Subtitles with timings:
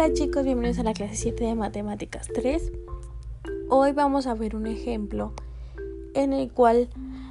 [0.00, 2.70] Hola chicos, bienvenidos a la clase 7 de Matemáticas 3.
[3.68, 5.32] Hoy vamos a ver un ejemplo
[6.14, 6.88] en el cual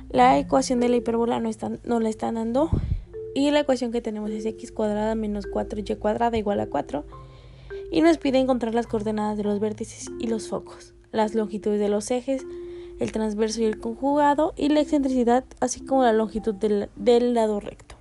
[0.09, 2.69] la ecuación de la hipérbola no, está, no la están dando
[3.33, 7.05] y la ecuación que tenemos es x cuadrada menos 4y cuadrada igual a 4
[7.89, 11.87] y nos pide encontrar las coordenadas de los vértices y los focos, las longitudes de
[11.87, 12.45] los ejes,
[12.99, 17.61] el transverso y el conjugado y la excentricidad así como la longitud del, del lado
[17.61, 17.95] recto.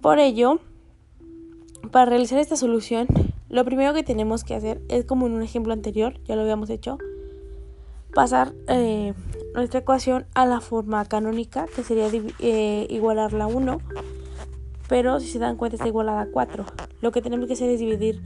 [0.00, 0.58] Por ello,
[1.92, 3.06] para realizar esta solución,
[3.56, 6.68] lo primero que tenemos que hacer es como en un ejemplo anterior, ya lo habíamos
[6.68, 6.98] hecho,
[8.12, 9.14] pasar eh,
[9.54, 13.78] nuestra ecuación a la forma canónica, que sería eh, igualarla a 1,
[14.90, 16.66] pero si se dan cuenta está igualada a 4.
[17.00, 18.20] Lo que tenemos que hacer es dividir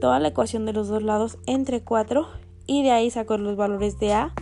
[0.00, 2.26] toda la ecuación de los dos lados entre 4
[2.66, 4.32] y de ahí sacar los valores de A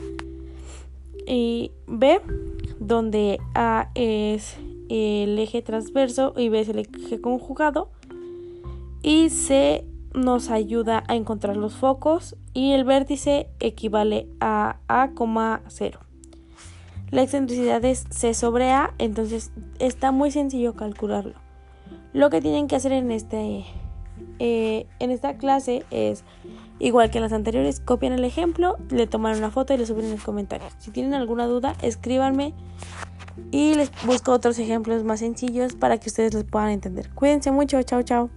[1.26, 2.20] y B,
[2.78, 4.56] donde A es
[4.88, 7.90] el eje transverso y B es el eje conjugado
[9.02, 15.98] y C nos ayuda a encontrar los focos y el vértice equivale a A,0.
[17.10, 21.34] La excentricidad es C sobre A, entonces está muy sencillo calcularlo.
[22.12, 23.64] Lo que tienen que hacer en, este,
[24.38, 26.24] eh, en esta clase es,
[26.78, 30.06] igual que en las anteriores, copian el ejemplo, le toman una foto y le suben
[30.06, 30.72] en los comentarios.
[30.78, 32.52] Si tienen alguna duda, escríbanme
[33.50, 37.08] y les busco otros ejemplos más sencillos para que ustedes los puedan entender.
[37.14, 38.30] Cuídense mucho, chao chao.